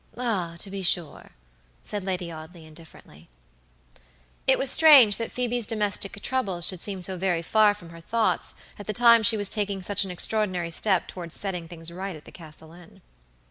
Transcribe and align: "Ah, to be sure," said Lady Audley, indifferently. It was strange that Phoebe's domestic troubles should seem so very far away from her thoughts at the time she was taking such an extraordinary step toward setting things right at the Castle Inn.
"Ah, 0.17 0.55
to 0.57 0.71
be 0.71 0.81
sure," 0.81 1.33
said 1.83 2.03
Lady 2.03 2.31
Audley, 2.31 2.65
indifferently. 2.65 3.29
It 4.47 4.57
was 4.57 4.71
strange 4.71 5.17
that 5.17 5.31
Phoebe's 5.31 5.67
domestic 5.67 6.19
troubles 6.23 6.65
should 6.65 6.81
seem 6.81 7.03
so 7.03 7.17
very 7.17 7.43
far 7.43 7.67
away 7.69 7.73
from 7.75 7.89
her 7.91 8.01
thoughts 8.01 8.55
at 8.79 8.87
the 8.87 8.93
time 8.93 9.21
she 9.21 9.37
was 9.37 9.47
taking 9.49 9.83
such 9.83 10.03
an 10.03 10.09
extraordinary 10.09 10.71
step 10.71 11.07
toward 11.07 11.31
setting 11.31 11.67
things 11.67 11.93
right 11.93 12.15
at 12.15 12.25
the 12.25 12.31
Castle 12.31 12.71
Inn. 12.71 13.03